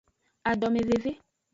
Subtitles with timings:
[0.51, 1.11] Adomeveve.